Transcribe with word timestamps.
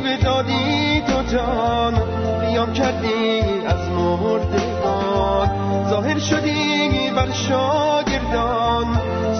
صلیب 0.00 0.20
دادی 0.20 1.00
تو 1.00 1.22
جان 1.22 1.94
قیام 2.40 2.72
کردی 2.72 3.40
از 3.66 3.88
مردگان. 3.88 5.50
ظاهر 5.90 6.18
شدی 6.18 7.10
بر 7.16 7.32
شاگردان 7.32 8.86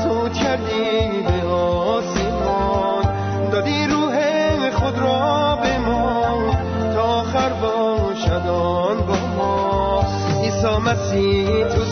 صوت 0.02 0.32
کردی 0.32 1.22
به 1.22 1.48
آسمان. 1.48 3.04
دادی 3.52 3.86
روح 3.86 4.70
خود 4.70 4.98
را 4.98 5.58
به 5.62 5.78
ما 5.78 6.54
تا 6.94 7.02
آخر 7.02 7.48
باشد 7.48 8.48
آن 8.48 9.00
با 9.06 9.16
ما. 9.36 10.04
عیسی 10.42 10.66
مسیح 10.66 11.64
تو 11.64 11.84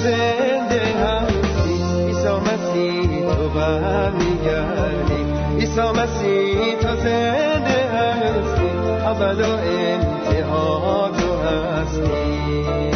اول 9.39 9.50
و 9.50 9.56
انتها 9.56 11.08
تو 11.08 11.36
هستی. 11.36 12.92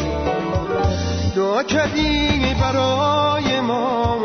دعا 1.37 1.63
کردی 1.63 2.55
برای 2.61 3.61
ما 3.61 4.17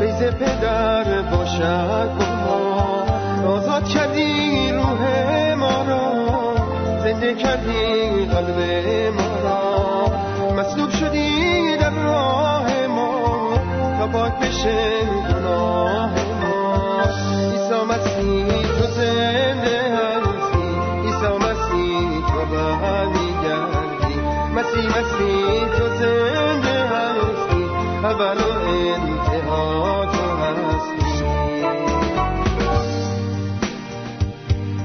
فیض 0.00 0.22
پدر 0.22 1.22
باشد 1.22 2.10
با 2.18 2.26
ما. 2.26 3.52
آزاد 3.52 3.88
کردی 3.88 4.70
روح 4.72 5.54
ما 5.54 5.82
را 5.88 6.54
زنده 7.04 7.34
کردی 7.34 8.26
قلب 8.26 8.58
ما 9.14 9.48
را. 9.48 10.12
مصلوب 10.56 10.90
شدی 10.90 11.76
در 11.76 11.90
راه 11.90 12.86
ما 12.86 13.50
تا 13.98 14.06
پاک 14.06 14.38
بشه 14.38 15.17
مسیح 25.08 25.68
تو 25.78 25.88
زنده 25.88 26.78
هستی 26.88 27.64
اول 28.04 28.38
و 28.38 28.50
انتها 28.68 30.06
تو 30.06 30.24
هستی. 30.42 31.24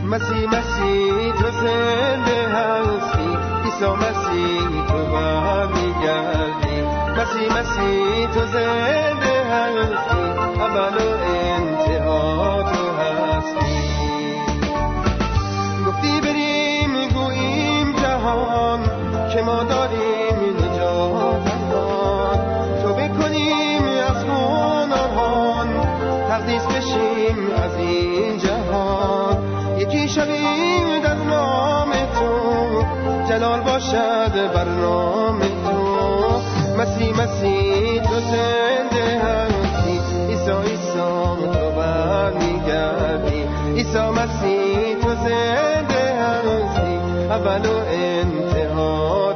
مسیح 0.06 0.48
مسیح 0.48 1.32
تو 1.32 1.52
زنده 1.52 2.48
هستی 2.48 3.30
عیسی 3.66 3.86
مسیح 3.86 4.86
تو 4.88 5.00
برمیگردی. 5.14 6.82
مسیح 7.18 7.48
مسیح 7.60 8.28
تو 8.34 8.40
زنده 8.40 9.44
هستی 9.52 10.24
اول 10.62 10.96
و 10.98 11.10
انتها 11.36 12.64
تو 12.64 12.84
هستی. 13.02 13.80
گفتی 15.88 16.22
بریم 16.22 16.94
گوییم 17.10 17.96
جهان 17.96 18.80
که 19.34 19.42
ما 19.42 19.64
داریم. 19.64 20.13
بشیم 26.94 27.52
از 27.64 27.76
این 27.78 28.38
جهان. 28.38 29.38
یکی 29.78 30.10
شویم 30.10 31.00
در 31.04 31.16
نام 31.16 31.92
تو 31.92 32.84
جلال 33.30 33.62
باشد 33.62 34.54
بر 34.54 34.66
نام 34.66 35.40
تو. 35.40 35.74
مسیح 36.78 37.22
مسیح 37.22 38.02
تو 38.02 38.20
زنده 38.20 39.20
هستی. 39.24 40.00
عیسی 40.30 40.52
عیسی 40.52 40.94
تو 41.54 41.72
برمیگردی. 41.78 43.44
عیسی 43.76 43.98
مسیح 44.00 44.96
تو 45.02 45.10
زنده 45.10 46.16
هستی. 46.22 46.96
اول 47.30 47.66
و 47.66 47.78
انتها 47.90 49.33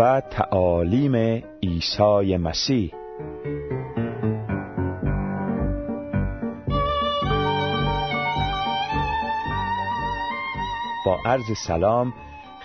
و 0.00 0.20
تعالیم 0.20 1.42
عیسی 1.62 2.36
مسیح. 2.36 2.92
با 11.06 11.18
عرض 11.24 11.42
سلام 11.66 12.14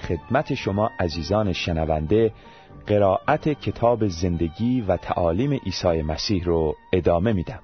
خدمت 0.01 0.53
شما 0.53 0.89
عزیزان 0.99 1.53
شنونده 1.53 2.33
قرائت 2.87 3.49
کتاب 3.49 4.07
زندگی 4.07 4.81
و 4.81 4.97
تعالیم 4.97 5.53
عیسی 5.53 6.01
مسیح 6.01 6.43
رو 6.43 6.75
ادامه 6.93 7.33
میدم. 7.33 7.61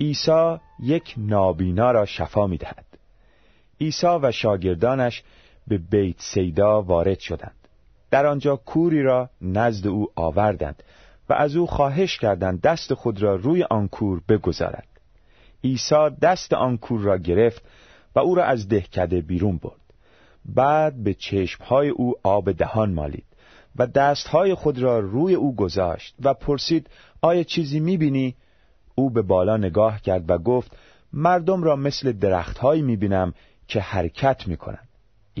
عیسی 0.00 0.56
یک 0.82 1.14
نابینا 1.16 1.90
را 1.90 2.04
شفا 2.04 2.46
می‌دهد. 2.46 2.86
عیسی 3.80 4.18
و 4.22 4.32
شاگردانش 4.32 5.22
به 5.68 5.78
بیت 5.78 6.16
سیدا 6.18 6.82
وارد 6.82 7.18
شدند. 7.18 7.59
در 8.10 8.26
آنجا 8.26 8.56
کوری 8.56 9.02
را 9.02 9.30
نزد 9.40 9.86
او 9.86 10.08
آوردند 10.16 10.82
و 11.28 11.32
از 11.32 11.56
او 11.56 11.66
خواهش 11.66 12.18
کردند 12.18 12.60
دست 12.60 12.94
خود 12.94 13.22
را 13.22 13.36
روی 13.36 13.62
آن 13.62 13.88
کور 13.88 14.20
بگذارد. 14.28 14.86
عیسی 15.64 16.10
دست 16.22 16.52
آن 16.52 16.76
کور 16.76 17.00
را 17.00 17.18
گرفت 17.18 17.62
و 18.14 18.18
او 18.18 18.34
را 18.34 18.44
از 18.44 18.68
دهکده 18.68 19.20
بیرون 19.20 19.56
برد. 19.58 19.80
بعد 20.44 21.04
به 21.04 21.14
چشمهای 21.14 21.88
او 21.88 22.14
آب 22.22 22.52
دهان 22.52 22.92
مالید 22.92 23.24
و 23.76 23.86
دستهای 23.86 24.54
خود 24.54 24.78
را 24.78 24.98
روی 24.98 25.34
او 25.34 25.56
گذاشت 25.56 26.14
و 26.22 26.34
پرسید 26.34 26.90
آیا 27.20 27.42
چیزی 27.42 27.80
می‌بینی؟ 27.80 28.34
او 28.94 29.10
به 29.10 29.22
بالا 29.22 29.56
نگاه 29.56 30.00
کرد 30.00 30.30
و 30.30 30.38
گفت 30.38 30.76
مردم 31.12 31.62
را 31.62 31.76
مثل 31.76 32.12
درختهایی 32.12 32.82
می‌بینم 32.82 33.34
که 33.68 33.80
حرکت 33.80 34.48
می‌کنند. 34.48 34.88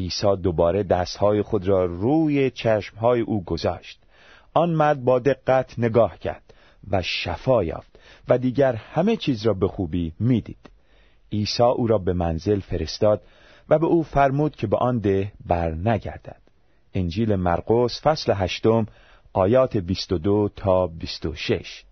عیسی 0.00 0.36
دوباره 0.36 0.82
دستهای 0.82 1.42
خود 1.42 1.68
را 1.68 1.84
روی 1.84 2.50
چشمهای 2.50 3.20
او 3.20 3.44
گذاشت. 3.44 4.00
آن 4.54 4.70
مرد 4.70 5.04
با 5.04 5.18
دقت 5.18 5.78
نگاه 5.78 6.18
کرد 6.18 6.54
و 6.90 7.02
شفا 7.02 7.64
یافت 7.64 7.98
و 8.28 8.38
دیگر 8.38 8.72
همه 8.72 9.16
چیز 9.16 9.46
را 9.46 9.54
به 9.54 9.68
خوبی 9.68 10.12
می‌دید. 10.20 10.70
عیسی 11.32 11.62
او 11.62 11.86
را 11.86 11.98
به 11.98 12.12
منزل 12.12 12.60
فرستاد 12.60 13.22
و 13.68 13.78
به 13.78 13.86
او 13.86 14.02
فرمود 14.02 14.56
که 14.56 14.66
به 14.66 14.76
آن 14.76 14.98
ده 14.98 15.32
بر 15.46 15.70
نگردد 15.70 16.40
انجیل 16.94 17.36
مرقس 17.36 18.00
فصل 18.02 18.32
هشتم 18.36 18.86
آیات 19.32 19.76
22 19.76 20.48
تا 20.56 20.86
26 20.86 21.84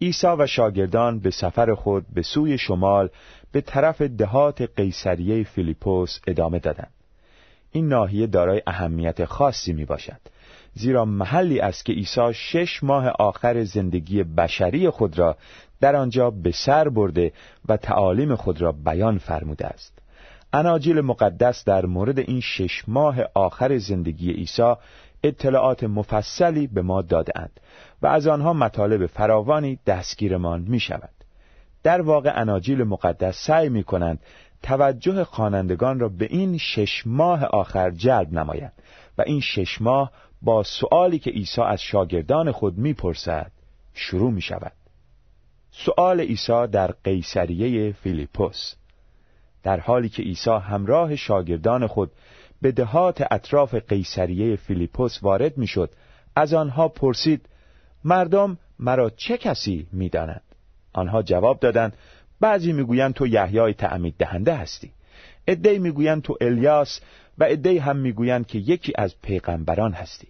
عیسی 0.00 0.26
و 0.26 0.46
شاگردان 0.46 1.18
به 1.18 1.30
سفر 1.30 1.74
خود 1.74 2.06
به 2.14 2.22
سوی 2.22 2.58
شمال 2.58 3.08
به 3.52 3.60
طرف 3.60 4.02
دهات 4.02 4.62
قیصریه 4.76 5.44
فیلیپوس 5.44 6.18
ادامه 6.26 6.58
دادند. 6.58 6.95
این 7.72 7.88
ناحیه 7.88 8.26
دارای 8.26 8.62
اهمیت 8.66 9.24
خاصی 9.24 9.72
می 9.72 9.84
باشد 9.84 10.20
زیرا 10.74 11.04
محلی 11.04 11.60
است 11.60 11.84
که 11.84 11.92
عیسی 11.92 12.34
شش 12.34 12.82
ماه 12.82 13.08
آخر 13.08 13.64
زندگی 13.64 14.22
بشری 14.22 14.90
خود 14.90 15.18
را 15.18 15.36
در 15.80 15.96
آنجا 15.96 16.30
به 16.30 16.50
سر 16.50 16.88
برده 16.88 17.32
و 17.68 17.76
تعالیم 17.76 18.34
خود 18.34 18.60
را 18.60 18.72
بیان 18.72 19.18
فرموده 19.18 19.66
است 19.66 19.98
اناجیل 20.52 21.00
مقدس 21.00 21.64
در 21.64 21.86
مورد 21.86 22.18
این 22.18 22.40
شش 22.40 22.84
ماه 22.88 23.16
آخر 23.34 23.78
زندگی 23.78 24.32
عیسی 24.32 24.74
اطلاعات 25.22 25.84
مفصلی 25.84 26.66
به 26.66 26.82
ما 26.82 27.02
دادند 27.02 27.60
و 28.02 28.06
از 28.06 28.26
آنها 28.26 28.52
مطالب 28.52 29.06
فراوانی 29.06 29.78
دستگیرمان 29.86 30.60
می 30.60 30.80
شود. 30.80 31.10
در 31.82 32.00
واقع 32.00 32.32
اناجیل 32.34 32.84
مقدس 32.84 33.46
سعی 33.46 33.68
می 33.68 33.84
کنند 33.84 34.18
توجه 34.66 35.24
خوانندگان 35.24 36.00
را 36.00 36.08
به 36.08 36.26
این 36.30 36.58
شش 36.58 37.02
ماه 37.06 37.44
آخر 37.44 37.90
جلب 37.90 38.32
نمایند 38.32 38.72
و 39.18 39.22
این 39.26 39.40
شش 39.40 39.80
ماه 39.80 40.12
با 40.42 40.62
سؤالی 40.62 41.18
که 41.18 41.30
عیسی 41.30 41.60
از 41.60 41.80
شاگردان 41.80 42.52
خود 42.52 42.78
می‌پرسد 42.78 43.52
شروع 43.94 44.32
می 44.32 44.40
شود. 44.40 44.72
سؤال 45.70 46.20
عیسی 46.20 46.66
در 46.66 46.94
قیصریه 47.04 47.92
فیلیپوس 47.92 48.74
در 49.62 49.80
حالی 49.80 50.08
که 50.08 50.22
عیسی 50.22 50.50
همراه 50.50 51.16
شاگردان 51.16 51.86
خود 51.86 52.12
به 52.62 52.72
دهات 52.72 53.26
اطراف 53.30 53.74
قیصریه 53.74 54.56
فیلیپوس 54.56 55.22
وارد 55.22 55.58
می‌شد 55.58 55.90
از 56.36 56.54
آنها 56.54 56.88
پرسید 56.88 57.48
مردم 58.04 58.58
مرا 58.78 59.10
چه 59.10 59.38
کسی 59.38 59.86
می‌دانند 59.92 60.42
آنها 60.92 61.22
جواب 61.22 61.60
دادند 61.60 61.96
بعضی 62.40 62.72
می‌گویند 62.72 63.14
تو 63.14 63.26
یحیای 63.26 63.74
تعمید 63.74 64.14
دهنده 64.18 64.54
هستی. 64.54 64.90
عدهای 65.48 65.78
می‌گویند 65.78 66.22
تو 66.22 66.36
الیاس 66.40 67.00
و 67.38 67.44
عدهای 67.44 67.78
هم 67.78 67.96
می‌گویند 67.96 68.46
که 68.46 68.58
یکی 68.58 68.92
از 68.98 69.20
پیغمبران 69.22 69.92
هستی. 69.92 70.28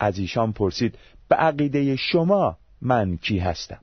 از 0.00 0.18
ایشان 0.18 0.52
پرسید 0.52 0.98
به 1.28 1.36
عقیده 1.36 1.96
شما 1.96 2.56
من 2.82 3.16
کی 3.16 3.38
هستم؟ 3.38 3.80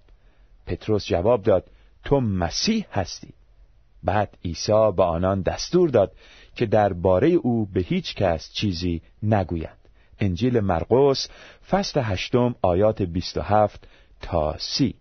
پتروس 0.68 1.06
جواب 1.06 1.44
داد 1.44 1.68
تو 2.03 2.19
مسیح 2.19 2.85
هستی. 2.91 3.33
بعد 4.03 4.38
عیسی 4.45 4.91
به 4.97 5.03
آنان 5.03 5.41
دستور 5.41 5.89
داد 5.89 6.12
که 6.56 6.65
درباره 6.65 7.27
او 7.27 7.65
به 7.65 7.81
هیچ 7.81 8.15
کس 8.15 8.51
چیزی 8.53 9.01
نگویند. 9.23 9.77
انجیل 10.19 10.59
مرقس 10.59 11.29
فصل 11.69 12.01
هشتم 12.03 12.56
آیات 12.62 13.01
27 13.01 13.88
تا 14.21 14.56
سی. 14.59 14.95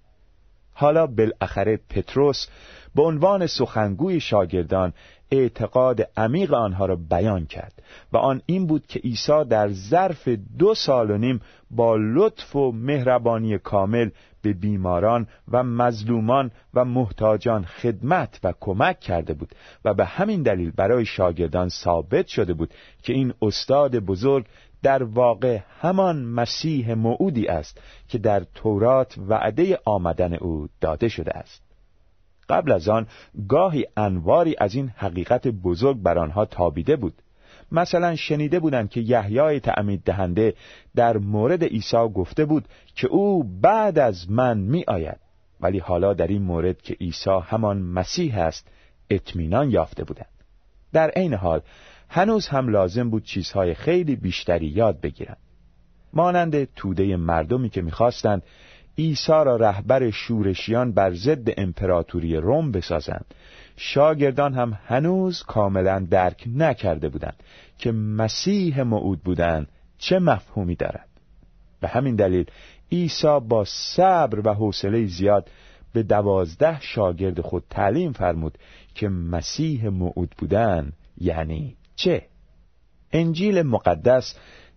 حالا 0.80 1.06
بالاخره 1.06 1.80
پتروس 1.90 2.46
به 2.94 3.02
عنوان 3.02 3.46
سخنگوی 3.46 4.20
شاگردان 4.20 4.92
اعتقاد 5.30 6.08
عمیق 6.16 6.54
آنها 6.54 6.86
را 6.86 6.96
بیان 6.96 7.46
کرد 7.46 7.82
و 8.12 8.16
آن 8.16 8.42
این 8.46 8.66
بود 8.66 8.86
که 8.86 8.98
عیسی 8.98 9.44
در 9.48 9.68
ظرف 9.68 10.28
دو 10.58 10.74
سال 10.74 11.10
و 11.10 11.18
نیم 11.18 11.40
با 11.70 11.96
لطف 11.96 12.56
و 12.56 12.72
مهربانی 12.72 13.58
کامل 13.58 14.10
به 14.42 14.52
بیماران 14.52 15.26
و 15.48 15.62
مظلومان 15.62 16.50
و 16.74 16.84
محتاجان 16.84 17.64
خدمت 17.64 18.40
و 18.44 18.54
کمک 18.60 19.00
کرده 19.00 19.34
بود 19.34 19.54
و 19.84 19.94
به 19.94 20.04
همین 20.04 20.42
دلیل 20.42 20.70
برای 20.70 21.04
شاگردان 21.04 21.68
ثابت 21.68 22.26
شده 22.26 22.54
بود 22.54 22.74
که 23.02 23.12
این 23.12 23.34
استاد 23.42 23.98
بزرگ 23.98 24.46
در 24.82 25.02
واقع 25.02 25.58
همان 25.80 26.24
مسیح 26.24 26.94
موعودی 26.94 27.46
است 27.48 27.80
که 28.08 28.18
در 28.18 28.42
تورات 28.54 29.14
وعده 29.28 29.78
آمدن 29.84 30.34
او 30.34 30.68
داده 30.80 31.08
شده 31.08 31.32
است. 31.32 31.62
قبل 32.48 32.72
از 32.72 32.88
آن 32.88 33.06
گاهی 33.48 33.86
انواری 33.96 34.56
از 34.58 34.74
این 34.74 34.88
حقیقت 34.96 35.48
بزرگ 35.48 36.02
بر 36.02 36.18
آنها 36.18 36.44
تابیده 36.44 36.96
بود. 36.96 37.14
مثلا 37.72 38.16
شنیده 38.16 38.60
بودند 38.60 38.90
که 38.90 39.00
یحیای 39.00 39.60
تعمید 39.60 40.02
دهنده 40.04 40.54
در 40.96 41.16
مورد 41.16 41.64
عیسی 41.64 42.08
گفته 42.14 42.44
بود 42.44 42.68
که 42.94 43.06
او 43.06 43.44
بعد 43.44 43.98
از 43.98 44.30
من 44.30 44.58
می 44.58 44.84
آید 44.88 45.18
ولی 45.60 45.78
حالا 45.78 46.14
در 46.14 46.26
این 46.26 46.42
مورد 46.42 46.82
که 46.82 46.94
عیسی 46.94 47.40
همان 47.44 47.82
مسیح 47.82 48.38
است 48.38 48.68
اطمینان 49.10 49.70
یافته 49.70 50.04
بودند. 50.04 50.39
در 50.92 51.10
عین 51.10 51.34
حال 51.34 51.60
هنوز 52.08 52.48
هم 52.48 52.68
لازم 52.68 53.10
بود 53.10 53.24
چیزهای 53.24 53.74
خیلی 53.74 54.16
بیشتری 54.16 54.66
یاد 54.66 55.00
بگیرند. 55.00 55.36
مانند 56.12 56.74
توده 56.74 57.16
مردمی 57.16 57.68
که 57.68 57.82
می‌خواستند 57.82 58.42
عیسی 58.98 59.32
را 59.32 59.56
رهبر 59.56 60.10
شورشیان 60.10 60.92
بر 60.92 61.14
ضد 61.14 61.60
امپراتوری 61.60 62.36
روم 62.36 62.72
بسازند. 62.72 63.34
شاگردان 63.76 64.54
هم 64.54 64.78
هنوز 64.86 65.42
کاملا 65.42 66.06
درک 66.10 66.44
نکرده 66.56 67.08
بودند 67.08 67.42
که 67.78 67.92
مسیح 67.92 68.82
موعود 68.82 69.22
بودند 69.22 69.68
چه 69.98 70.18
مفهومی 70.18 70.76
دارد. 70.76 71.08
به 71.80 71.88
همین 71.88 72.16
دلیل 72.16 72.46
عیسی 72.92 73.40
با 73.48 73.64
صبر 73.64 74.48
و 74.48 74.54
حوصله 74.54 75.06
زیاد 75.06 75.48
به 75.92 76.02
دوازده 76.02 76.80
شاگرد 76.80 77.40
خود 77.40 77.64
تعلیم 77.70 78.12
فرمود 78.12 78.58
که 78.94 79.08
مسیح 79.08 79.88
موعود 79.88 80.34
بودن 80.38 80.92
یعنی 81.18 81.76
چه؟ 81.96 82.26
انجیل 83.12 83.62
مقدس 83.62 84.34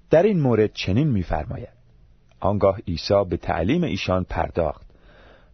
در 0.10 0.24
این 0.24 0.40
مورد 0.40 0.74
چنین 0.74 1.08
می‌فرماید 1.08 1.84
آنگاه 2.40 2.80
عیسی 2.88 3.24
به 3.30 3.38
تعلیم 3.38 3.84
ایشان 3.84 4.24
پرداخت 4.24 4.88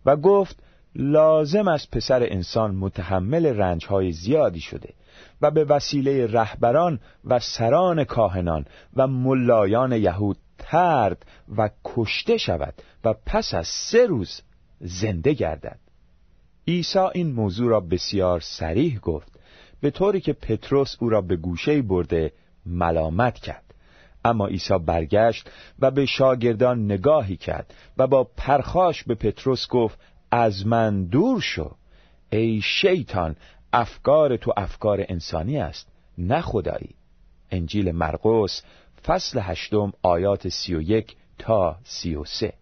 و 0.06 0.16
گفت 0.16 0.64
لازم 0.96 1.68
از 1.68 1.92
پسر 1.92 2.24
انسان 2.24 2.76
متحمل 2.76 3.46
رنجهای 3.46 4.12
زیادی 4.12 4.60
شده 4.60 4.94
و 5.42 5.52
به 5.52 5.64
وسیله 5.64 6.28
رهبران 6.28 7.00
و 7.26 7.40
سران 7.40 8.04
کاهنان 8.04 8.66
و 8.96 9.08
ملایان 9.08 9.92
یهود 9.92 10.38
ترد 10.58 11.26
و 11.58 11.70
کشته 11.86 12.38
شود 12.38 12.74
و 13.04 13.14
پس 13.26 13.54
از 13.54 13.68
سه 13.68 14.06
روز 14.06 14.42
زنده 14.80 15.34
گردد 15.34 15.80
عیسی 16.68 17.00
این 17.14 17.32
موضوع 17.32 17.70
را 17.70 17.80
بسیار 17.80 18.40
سریح 18.40 19.00
گفت 19.00 19.40
به 19.82 19.92
طوری 19.92 20.22
که 20.22 20.34
پتروس 20.34 20.96
او 21.00 21.10
را 21.10 21.22
به 21.22 21.36
گوشه 21.36 21.82
برده 21.82 22.32
ملامت 22.66 23.40
کرد. 23.40 23.64
اما 24.26 24.48
عیسی 24.48 24.78
برگشت 24.78 25.50
و 25.80 25.92
به 25.92 26.06
شاگردان 26.06 26.86
نگاهی 26.86 27.38
کرد 27.38 27.74
و 27.98 28.08
با 28.08 28.24
پرخاش 28.24 29.04
به 29.04 29.16
پتروس 29.16 29.68
گفت 29.68 30.00
از 30.32 30.68
من 30.68 31.04
دور 31.04 31.42
شو. 31.42 31.72
ای 32.30 32.62
شیطان 32.64 33.36
افکار 33.74 34.38
تو 34.38 34.54
افکار 34.58 35.06
انسانی 35.10 35.58
است 35.58 35.88
نه 36.18 36.42
خدایی. 36.42 36.96
انجیل 37.52 37.92
مرقس 37.92 38.64
فصل 39.06 39.40
هشتم 39.44 39.94
آیات 40.02 40.48
سی 40.48 40.76
و 40.76 40.82
یک 40.82 41.16
تا 41.38 41.78
سی 41.84 42.16
و 42.16 42.26
سه. 42.26 42.54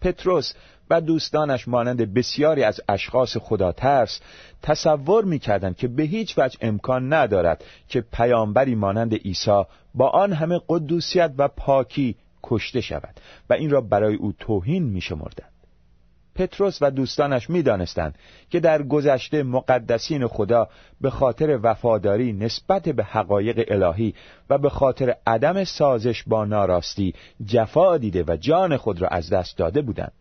پتروس 0.00 0.52
و 0.90 1.00
دوستانش 1.00 1.68
مانند 1.68 2.14
بسیاری 2.14 2.62
از 2.62 2.80
اشخاص 2.88 3.36
خدا 3.36 3.72
ترس 3.72 4.20
تصور 4.62 5.24
می‌کردند 5.24 5.76
که 5.76 5.88
به 5.88 6.02
هیچ 6.02 6.38
وجه 6.38 6.58
امکان 6.60 7.12
ندارد 7.12 7.64
که 7.88 8.00
پیامبری 8.12 8.74
مانند 8.74 9.14
عیسی 9.14 9.62
با 9.94 10.08
آن 10.08 10.32
همه 10.32 10.60
قدوسیت 10.68 11.32
و 11.38 11.48
پاکی 11.48 12.16
کشته 12.42 12.80
شود 12.80 13.20
و 13.50 13.52
این 13.52 13.70
را 13.70 13.80
برای 13.80 14.14
او 14.14 14.32
توهین 14.38 14.82
میشمردند. 14.82 15.52
پتروس 16.34 16.78
و 16.80 16.90
دوستانش 16.90 17.50
می‌دانستند 17.50 18.14
که 18.50 18.60
در 18.60 18.82
گذشته 18.82 19.42
مقدسین 19.42 20.26
خدا 20.26 20.68
به 21.00 21.10
خاطر 21.10 21.58
وفاداری 21.62 22.32
نسبت 22.32 22.88
به 22.88 23.04
حقایق 23.04 23.64
الهی 23.68 24.14
و 24.50 24.58
به 24.58 24.70
خاطر 24.70 25.16
عدم 25.26 25.64
سازش 25.64 26.24
با 26.26 26.44
ناراستی 26.44 27.14
جفا 27.46 27.98
دیده 27.98 28.24
و 28.28 28.36
جان 28.36 28.76
خود 28.76 29.02
را 29.02 29.08
از 29.08 29.30
دست 29.30 29.58
داده 29.58 29.82
بودند. 29.82 30.12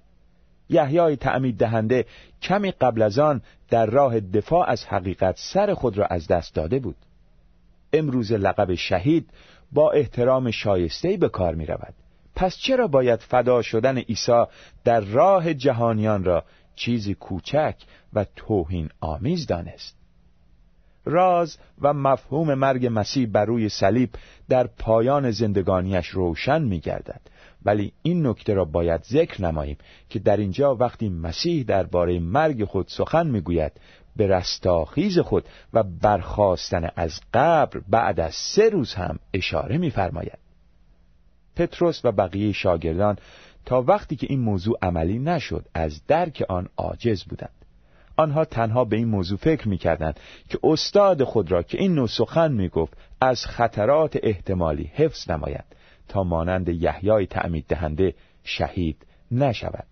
یحیای 0.70 1.16
تعمید 1.16 1.58
دهنده 1.58 2.06
کمی 2.42 2.72
قبل 2.72 3.02
از 3.02 3.20
آن 3.20 3.42
در 3.70 3.86
راه 3.86 4.20
دفاع 4.20 4.70
از 4.70 4.86
حقیقت 4.86 5.36
سر 5.38 5.74
خود 5.74 5.98
را 5.98 6.06
از 6.06 6.28
دست 6.28 6.56
داده 6.56 6.80
بود. 6.80 6.96
امروز 7.94 8.32
لقب 8.32 8.76
شهید 8.76 9.30
با 9.72 9.92
احترام 9.92 10.52
شایستهی 10.52 11.18
به 11.18 11.30
کار 11.30 11.56
می 11.56 11.66
رود 11.66 11.94
پس 12.36 12.58
چرا 12.58 12.88
باید 12.88 13.20
فدا 13.20 13.62
شدن 13.62 13.98
عیسی 13.98 14.44
در 14.84 15.00
راه 15.00 15.54
جهانیان 15.54 16.24
را 16.24 16.44
چیزی 16.76 17.14
کوچک 17.16 17.76
و 18.14 18.26
توهین 18.36 18.90
آمیز 19.02 19.48
دانست؟ 19.48 19.96
راز 21.06 21.58
و 21.82 21.94
مفهوم 21.94 22.54
مرگ 22.54 22.90
مسیح 22.92 23.28
بر 23.28 23.46
روی 23.46 23.70
صلیب 23.70 24.10
در 24.50 24.68
پایان 24.68 25.32
زندگانیش 25.32 26.08
روشن 26.08 26.62
می 26.62 26.80
گردد 26.80 27.22
ولی 27.66 27.92
این 28.02 28.28
نکته 28.28 28.54
را 28.54 28.66
باید 28.66 29.04
ذکر 29.04 29.42
نماییم 29.42 29.78
که 30.10 30.20
در 30.20 30.38
اینجا 30.38 30.76
وقتی 30.76 31.10
مسیح 31.10 31.64
درباره 31.64 32.20
مرگ 32.20 32.66
خود 32.66 32.88
سخن 32.88 33.28
می‌گوید 33.28 33.72
به 34.16 34.28
رستاخیز 34.28 35.20
خود 35.20 35.46
و 35.74 35.84
برخواستن 35.84 36.90
از 36.96 37.22
قبر 37.34 37.82
بعد 37.90 38.20
از 38.20 38.36
سه 38.36 38.70
روز 38.70 38.94
هم 38.94 39.20
اشاره 39.34 39.78
می‌فرماید. 39.78 40.38
پتروس 41.56 42.06
و 42.06 42.12
بقیه 42.12 42.52
شاگردان 42.52 43.18
تا 43.66 43.82
وقتی 43.82 44.16
که 44.16 44.28
این 44.30 44.40
موضوع 44.40 44.78
عملی 44.82 45.20
نشد 45.20 45.66
از 45.74 46.02
درک 46.08 46.44
آن 46.50 46.70
عاجز 46.78 47.24
بودند 47.24 47.50
آنها 48.18 48.46
تنها 48.46 48.86
به 48.86 48.96
این 48.96 49.08
موضوع 49.08 49.38
فکر 49.38 49.68
می‌کردند 49.68 50.20
که 50.50 50.60
استاد 50.64 51.24
خود 51.24 51.52
را 51.52 51.64
که 51.64 51.78
این 51.78 51.96
نوع 51.96 52.08
سخن 52.08 52.52
می‌گفت 52.52 52.94
از 53.22 53.46
خطرات 53.46 54.20
احتمالی 54.24 54.92
حفظ 54.94 55.30
نماید 55.30 55.75
تا 56.08 56.24
مانند 56.24 56.70
یحیای 56.70 57.26
تعمید 57.26 57.66
دهنده 57.68 58.14
شهید 58.44 59.06
نشود. 59.32 59.88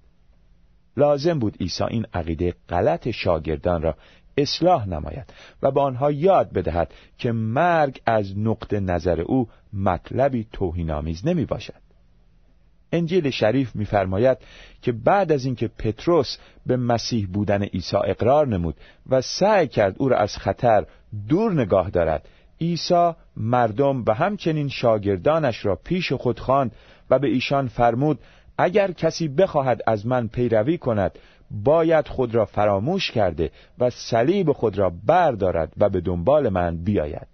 لازم 0.98 1.40
بود 1.40 1.58
عیسی 1.62 1.84
این 1.84 2.06
عقیده 2.14 2.54
غلط 2.70 3.10
شاگردان 3.10 3.82
را 3.82 3.96
اصلاح 4.38 4.88
نماید 4.88 5.34
و 5.62 5.72
به 5.72 5.82
آنها 5.82 6.12
یاد 6.12 6.54
بدهد 6.54 6.94
که 7.18 7.32
مرگ 7.32 8.02
از 8.06 8.38
نقطه 8.38 8.80
نظر 8.80 9.22
او 9.22 9.50
مطلبی 9.74 10.48
توهینآمیز 10.52 11.28
نمی 11.28 11.46
باشد. 11.46 11.84
انجیل 12.92 13.30
شریف 13.30 13.76
می‌فرماید 13.76 14.38
که 14.82 14.92
بعد 14.92 15.32
از 15.32 15.46
اینکه 15.46 15.68
پتروس 15.68 16.38
به 16.66 16.78
مسیح 16.78 17.28
بودن 17.28 17.64
عیسی 17.64 17.98
اقرار 17.98 18.48
نمود 18.48 18.76
و 19.10 19.22
سعی 19.22 19.68
کرد 19.68 19.96
او 19.98 20.10
را 20.10 20.18
از 20.18 20.38
خطر 20.38 20.86
دور 21.28 21.54
نگاه 21.54 21.90
دارد 21.90 22.30
عیسی 22.64 23.12
مردم 23.38 24.04
و 24.08 24.14
همچنین 24.14 24.70
شاگردانش 24.70 25.66
را 25.66 25.76
پیش 25.76 26.14
خود 26.14 26.40
خواند 26.40 26.72
و 27.10 27.20
به 27.20 27.28
ایشان 27.28 27.68
فرمود 27.68 28.20
اگر 28.58 28.92
کسی 28.92 29.28
بخواهد 29.28 29.82
از 29.88 30.08
من 30.08 30.28
پیروی 30.28 30.78
کند 30.78 31.12
باید 31.52 32.08
خود 32.08 32.36
را 32.36 32.46
فراموش 32.46 33.12
کرده 33.12 33.52
و 33.80 33.90
صلیب 33.90 34.52
خود 34.52 34.78
را 34.78 34.92
بردارد 35.06 35.74
و 35.78 35.90
به 35.90 36.02
دنبال 36.02 36.50
من 36.50 36.78
بیاید. 36.78 37.28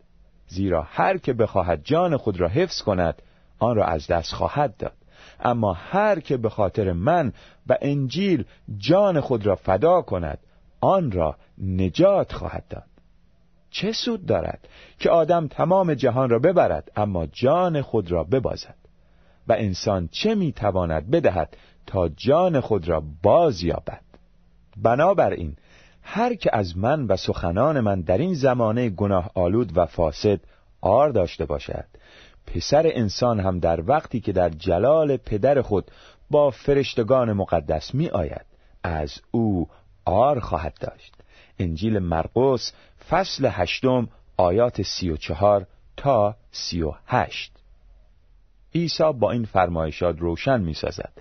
زیرا 0.48 0.82
هر 0.82 1.18
که 1.18 1.34
بخواهد 1.34 1.82
جان 1.84 2.18
خود 2.18 2.40
را 2.40 2.48
حفظ 2.48 2.82
کند 2.82 3.22
آن 3.60 3.76
را 3.76 3.86
از 3.86 4.08
دست 4.08 4.34
خواهد 4.34 4.78
داد. 4.78 4.94
اما 5.40 5.74
هر 5.74 6.20
که 6.20 6.38
به 6.38 6.50
خاطر 6.50 6.92
من 6.92 7.34
و 7.68 7.78
انجیل 7.82 8.46
جان 8.78 9.20
خود 9.20 9.46
را 9.46 9.56
فدا 9.56 10.02
کند 10.02 10.40
آن 10.82 11.12
را 11.12 11.36
نجات 11.58 12.34
خواهد 12.34 12.64
داد. 12.70 12.89
چه 13.72 13.92
سود 13.92 14.26
دارد 14.26 14.68
که 15.00 15.10
آدم 15.10 15.48
تمام 15.48 15.94
جهان 15.94 16.30
را 16.30 16.40
ببرد 16.40 16.92
اما 16.96 17.26
جان 17.26 17.82
خود 17.82 18.12
را 18.12 18.24
ببازد؟ 18.24 18.76
و 19.48 19.54
انسان 19.54 20.10
چه 20.12 20.36
می‌تواند 20.36 21.12
بدهد 21.12 21.58
تا 21.88 22.10
جان 22.10 22.60
خود 22.60 22.88
را 22.88 23.04
باز 23.24 23.64
یابد؟ 23.64 24.02
بنابراین 24.78 25.56
هر 26.02 26.34
که 26.34 26.50
از 26.54 26.78
من 26.78 27.06
و 27.06 27.18
سخنان 27.18 27.80
من 27.80 28.02
در 28.02 28.18
این 28.18 28.34
زمانه 28.34 28.90
گناه 28.90 29.32
آلود 29.34 29.78
و 29.78 29.86
فاسد 29.86 30.40
آر 30.82 31.10
داشته 31.10 31.46
باشد 31.46 31.86
پسر 32.48 32.92
انسان 32.94 33.40
هم 33.40 33.60
در 33.60 33.84
وقتی 33.90 34.20
که 34.20 34.32
در 34.32 34.50
جلال 34.50 35.18
پدر 35.18 35.62
خود 35.62 35.92
با 36.30 36.52
فرشتگان 36.52 37.34
مقدس 37.34 37.96
می 37.96 38.08
آید 38.10 38.46
از 38.84 39.22
او 39.32 39.68
آر 40.06 40.40
خواهد 40.40 40.74
داشت. 40.82 41.19
انجیل 41.60 42.00
مرقس 42.00 42.74
فصل 43.10 43.50
هشتم 43.52 44.08
آیات 44.38 44.82
سی 44.82 45.10
و 45.10 45.18
چهار 45.18 45.68
تا 45.98 46.36
سی 46.52 46.82
و 46.82 46.94
هشت. 47.08 47.52
عیسی 48.76 49.14
با 49.20 49.32
این 49.32 49.46
فرمایشات 49.46 50.20
روشن 50.20 50.62
می 50.62 50.74
سازد 50.74 51.14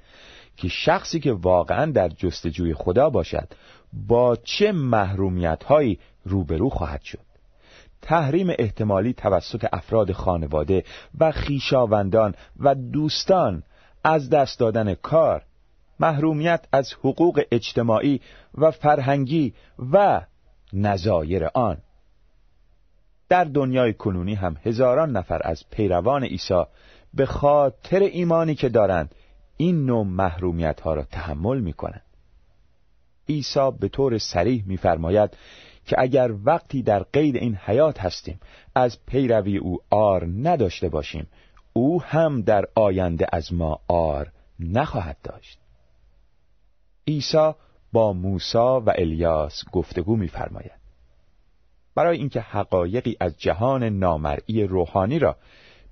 که 0.57 0.69
شخصی 0.69 1.21
که 1.21 1.33
واقعا 1.33 1.91
در 1.93 2.09
جستجوی 2.09 2.75
خدا 2.75 3.11
باشد 3.11 3.49
با 3.93 4.37
چه 4.37 4.73
محرومیت 4.73 5.65
هایی 5.65 5.99
روبرو 6.25 6.69
خواهد 6.69 7.03
شد؟ 7.03 7.29
تحریم 8.03 8.51
احتمالی 8.59 9.13
توسط 9.13 9.67
افراد 9.73 10.13
خانواده 10.13 10.85
و 11.19 11.33
خیشاوندان 11.33 12.35
و 12.61 12.75
دوستان 12.75 13.63
از 14.05 14.31
دست 14.31 14.59
دادن 14.59 14.95
کار 14.95 15.43
محرومیت 16.01 16.67
از 16.73 16.93
حقوق 16.93 17.43
اجتماعی 17.53 18.21
و 18.55 18.71
فرهنگی 18.71 19.55
و 19.93 20.21
نظایر 20.73 21.45
آن. 21.55 21.77
در 23.29 23.45
دنیای 23.45 23.95
کنونی 23.95 24.35
هم 24.35 24.57
هزاران 24.65 25.17
نفر 25.17 25.41
از 25.45 25.65
پیروان 25.71 26.25
عیسی 26.25 26.63
به 27.15 27.27
خاطر 27.27 27.99
ایمانی 27.99 28.55
که 28.55 28.69
دارند 28.69 29.15
این 29.57 29.87
نوع 29.87 30.05
محرومیت 30.05 30.81
ها 30.81 30.95
را 30.95 31.03
تحمل 31.03 31.61
می 31.61 31.73
کنند 31.73 32.03
عیسی 33.29 33.71
به 33.81 33.89
طور 33.89 34.19
سریح 34.19 34.65
می‌فرماید 34.67 35.31
که 35.87 35.97
اگر 35.99 36.31
وقتی 36.45 36.83
در 36.83 37.03
قید 37.03 37.37
این 37.37 37.55
حیات 37.55 38.01
هستیم 38.01 38.41
از 38.75 38.99
پیروی 39.07 39.57
او 39.57 39.79
آر 39.91 40.29
نداشته 40.43 40.89
باشیم 40.89 41.27
او 41.73 42.03
هم 42.03 42.43
در 42.43 42.65
آینده 42.75 43.27
از 43.33 43.53
ما 43.53 43.81
آر 43.89 44.33
نخواهد 44.61 45.17
داشت. 45.23 45.59
عیسی 47.09 47.53
با 47.93 48.13
موسی 48.13 48.59
و 48.59 48.93
الیاس 48.99 49.65
گفتگو 49.73 50.17
می‌فرماید. 50.17 50.79
برای 51.95 52.19
اینکه 52.19 52.41
حقایقی 52.41 53.17
از 53.21 53.39
جهان 53.39 53.85
نامرئی 53.85 54.65
روحانی 54.65 55.19
را 55.19 55.37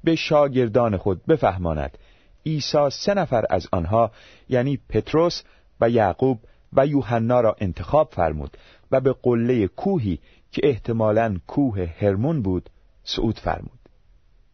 به 0.04 0.14
شاگردان 0.14 0.96
خود 0.96 1.26
بفهماند 1.26 1.98
عیسی 2.46 2.90
سه 2.90 3.14
نفر 3.14 3.44
از 3.50 3.68
آنها 3.72 4.12
یعنی 4.48 4.78
پتروس 4.88 5.42
و 5.80 5.90
یعقوب 5.90 6.38
و 6.72 6.86
یوحنا 6.86 7.40
را 7.40 7.56
انتخاب 7.60 8.08
فرمود 8.12 8.56
و 8.90 9.00
به 9.00 9.14
قله 9.22 9.66
کوهی 9.66 10.18
که 10.52 10.60
احتمالاً 10.64 11.36
کوه 11.46 11.90
هرمون 12.00 12.42
بود 12.42 12.70
صعود 13.04 13.38
فرمود. 13.38 13.78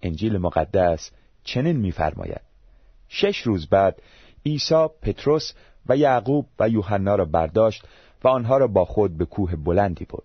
انجیل 0.03 0.39
مقدس 0.39 1.11
چنین 1.45 1.77
می‌فرماید. 1.77 2.41
شش 3.09 3.39
روز 3.39 3.69
بعد 3.69 4.03
عیسی 4.47 4.87
پتروس 5.03 5.53
و 5.89 5.97
یعقوب 5.97 6.47
و 6.59 6.69
یوحنا 6.69 7.15
را 7.15 7.25
برداشت 7.25 7.85
و 8.25 8.29
آنها 8.29 8.59
را 8.59 8.67
با 8.67 8.85
خود 8.85 9.19
به 9.19 9.25
کوه 9.25 9.57
بلندی 9.57 10.05
برد. 10.05 10.23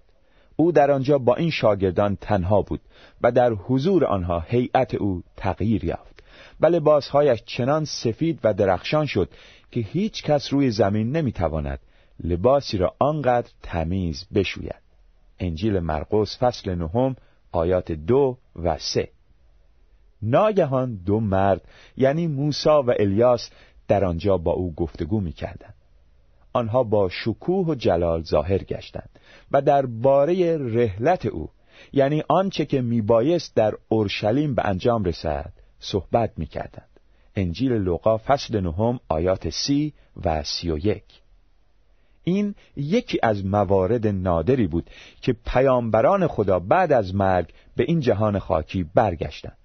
او 0.55 0.71
در 0.71 0.91
آنجا 0.91 1.17
با 1.17 1.35
این 1.35 1.49
شاگردان 1.49 2.17
تنها 2.21 2.61
بود 2.61 2.81
و 3.21 3.31
در 3.31 3.51
حضور 3.51 4.05
آنها 4.05 4.39
هیئت 4.39 4.95
او 4.95 5.23
تغییر 5.37 5.85
یافت. 5.85 6.23
و 6.61 6.65
لباسهایش 6.65 7.43
چنان 7.45 7.85
سفید 7.85 8.39
و 8.43 8.53
درخشان 8.53 9.05
شد 9.05 9.29
که 9.71 9.79
هیچ 9.79 10.23
کس 10.23 10.53
روی 10.53 10.71
زمین 10.71 11.11
نمی‌تواند 11.11 11.79
لباسی 12.23 12.77
را 12.77 12.95
آنقدر 12.99 13.49
تمیز 13.63 14.25
بشوید. 14.33 14.75
انجیل 15.39 15.79
مرقس 15.79 16.37
فصل 16.39 16.75
نهم 16.75 17.15
آیات 17.51 17.91
دو 17.91 18.37
و 18.55 18.77
سه. 18.77 19.09
ناگهان 20.21 20.95
دو 20.95 21.19
مرد 21.19 21.61
یعنی 21.97 22.27
موسا 22.27 22.83
و 22.83 22.91
الیاس 22.99 23.49
در 23.87 24.05
آنجا 24.05 24.37
با 24.37 24.51
او 24.51 24.73
گفتگو 24.73 25.21
می‌کردند. 25.21 25.73
آنها 26.53 26.83
با 26.83 27.09
شکوه 27.09 27.67
و 27.67 27.75
جلال 27.75 28.23
ظاهر 28.23 28.63
گشتند 28.63 29.09
و 29.51 29.61
در 29.61 29.85
باره 29.85 30.57
رحلت 30.57 31.25
او 31.25 31.49
یعنی 31.93 32.23
آنچه 32.29 32.65
که 32.65 32.81
میبایست 32.81 33.55
در 33.55 33.73
اورشلیم 33.89 34.55
به 34.55 34.65
انجام 34.65 35.03
رسد 35.03 35.53
صحبت 35.79 36.31
می‌کردند. 36.37 36.89
انجیل 37.35 37.71
لوقا 37.71 38.17
فصل 38.17 38.59
نهم 38.59 38.99
آیات 39.09 39.49
سی 39.49 39.93
و 40.25 40.43
سی 40.43 40.71
و 40.71 40.77
یک. 40.77 41.03
این 42.23 42.55
یکی 42.75 43.19
از 43.23 43.45
موارد 43.45 44.07
نادری 44.07 44.67
بود 44.67 44.89
که 45.21 45.35
پیامبران 45.45 46.27
خدا 46.27 46.59
بعد 46.59 46.91
از 46.91 47.15
مرگ 47.15 47.53
به 47.75 47.83
این 47.83 47.99
جهان 47.99 48.39
خاکی 48.39 48.83
برگشتند. 48.83 49.57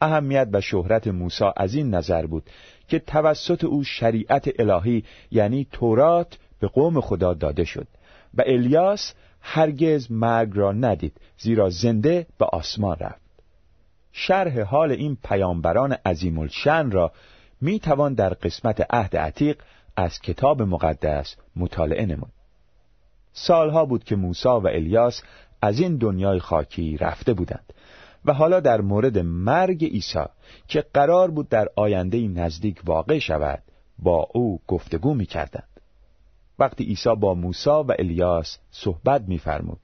اهمیت 0.00 0.48
و 0.52 0.60
شهرت 0.60 1.08
موسی 1.08 1.44
از 1.56 1.74
این 1.74 1.94
نظر 1.94 2.26
بود 2.26 2.50
که 2.92 2.98
توسط 2.98 3.64
او 3.64 3.84
شریعت 3.84 4.60
الهی 4.60 5.04
یعنی 5.30 5.66
تورات 5.72 6.38
به 6.60 6.68
قوم 6.68 7.00
خدا 7.00 7.34
داده 7.34 7.64
شد. 7.64 7.86
و 8.34 8.42
الیاس 8.46 9.14
هرگز 9.40 10.12
مرگ 10.12 10.50
را 10.54 10.72
ندید 10.72 11.12
زیرا 11.38 11.70
زنده 11.70 12.26
به 12.38 12.44
آسمان 12.44 12.96
رفت. 13.00 13.20
شرح 14.12 14.60
حال 14.60 14.90
این 14.92 15.18
پیامبران 15.24 15.92
عظیم 15.92 16.38
الشن 16.38 16.90
را 16.90 17.12
می 17.60 17.78
توان 17.80 18.14
در 18.14 18.34
قسمت 18.34 18.86
عهد 18.90 19.16
عتیق 19.16 19.62
از 19.96 20.20
کتاب 20.20 20.62
مقدس 20.62 21.36
مطالعه 21.56 22.06
نمود. 22.06 22.32
سالها 23.32 23.84
بود 23.84 24.04
که 24.04 24.16
موسی 24.16 24.48
و 24.48 24.66
الیاس 24.66 25.22
از 25.62 25.80
این 25.80 25.96
دنیای 25.96 26.38
خاکی 26.38 26.96
رفته 26.96 27.32
بودند. 27.32 27.72
و 28.24 28.32
حالا 28.32 28.60
در 28.60 28.80
مورد 28.80 29.18
مرگ 29.18 29.84
عیسی 29.84 30.24
که 30.68 30.84
قرار 30.94 31.30
بود 31.30 31.48
در 31.48 31.68
آینده 31.76 32.28
نزدیک 32.28 32.80
واقع 32.84 33.18
شود 33.18 33.62
با 33.98 34.28
او 34.34 34.60
گفتگو 34.68 35.14
می 35.14 35.26
کردند. 35.26 35.68
وقتی 36.58 36.84
عیسی 36.84 37.14
با 37.14 37.34
موسی 37.34 37.70
و 37.70 37.94
الیاس 37.98 38.58
صحبت 38.70 39.22
می‌فرمود 39.28 39.80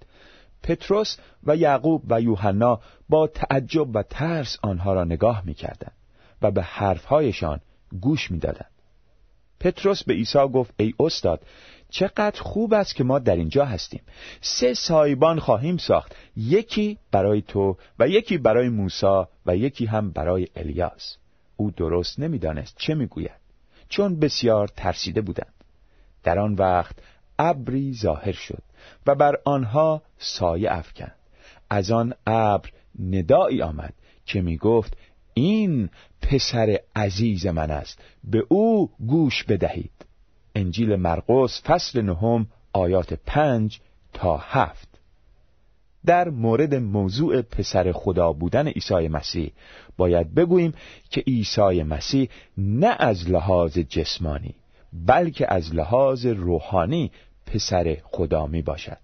پتروس 0.62 1.16
و 1.42 1.57
یعقوب 1.57 2.02
و 2.09 2.21
یوحنا 2.21 2.80
با 3.09 3.26
تعجب 3.26 3.97
و 3.97 4.02
ترس 4.02 4.59
آنها 4.62 4.92
را 4.92 5.04
نگاه 5.04 5.42
می‌کردند 5.47 5.97
و 6.42 6.50
به 6.50 6.62
حرفهایشان 6.62 7.61
گوش 8.00 8.30
می‌دادند 8.30 8.71
پتروس 9.61 10.04
به 10.04 10.14
عیسی 10.14 10.38
گفت 10.38 10.75
ای 10.76 10.95
استاد 11.00 11.42
چقدر 11.90 12.42
خوب 12.42 12.75
است 12.75 12.95
که 12.95 13.04
ما 13.04 13.18
در 13.18 13.37
اینجا 13.37 13.64
هستیم. 13.64 14.00
سه 14.40 14.75
سایبان 14.75 15.38
خواهیم 15.38 15.76
ساخت. 15.76 16.16
یکی 16.37 16.99
برای 17.11 17.42
تو 17.42 17.76
و 17.99 18.09
یکی 18.09 18.38
برای 18.38 18.68
موسی 18.68 19.23
و 19.47 19.57
یکی 19.57 19.87
هم 19.87 20.11
برای 20.11 20.49
الیاس. 20.57 21.16
او 21.57 21.71
درست 21.71 22.21
نمی‌دانست 22.21 22.75
چه 22.78 22.95
می‌گوید. 22.95 23.40
چون 23.88 24.18
بسیار 24.18 24.68
ترسیده 24.68 25.21
بودند. 25.21 25.54
در 26.23 26.38
آن 26.38 26.54
وقت 26.54 26.97
ابری 27.38 27.95
ظاهر 27.95 28.33
شد 28.33 28.62
و 29.07 29.14
بر 29.14 29.38
آنها 29.45 30.02
سایه 30.18 30.73
افکند. 30.73 31.14
از 31.71 31.90
آن 31.90 32.14
ابر 32.26 32.71
ندایی 33.11 33.62
آمد 33.62 33.95
که 34.26 34.40
می 34.40 34.57
گفت 34.57 34.97
این 35.35 35.90
پسر 36.23 36.78
عزیز 36.97 37.47
من 37.47 37.71
است. 37.71 37.99
به 38.25 38.45
او 38.49 38.90
گوش 39.07 39.45
بدهید. 39.45 39.90
انجیل 40.59 40.97
مرقس 40.97 41.62
فصل 41.65 42.03
نهم 42.03 42.47
آیات 42.73 43.15
پنج 43.27 43.81
تا 44.12 44.37
هفت. 44.37 44.88
در 46.07 46.29
مورد 46.29 46.75
موضوع 46.75 47.43
پسر 47.43 47.93
خدا 47.93 48.33
بودن 48.33 48.69
عیسی 48.69 49.09
مسیح 49.09 49.53
باید 49.97 50.35
بگوییم 50.35 50.75
که 51.11 51.21
عیسی 51.21 51.83
مسیح 51.83 52.29
نه 52.59 52.97
از 52.99 53.31
لحاظ 53.31 53.79
جسمانی 53.79 54.55
بلکه 54.93 55.55
از 55.55 55.75
لحاظ 55.75 56.27
روحانی 56.27 57.11
پسر 57.47 57.97
خدا 58.05 58.47
می 58.47 58.62
باشد. 58.62 58.99